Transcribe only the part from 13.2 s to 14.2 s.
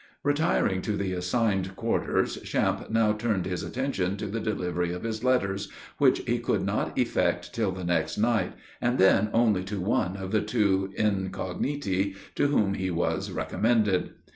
recommended.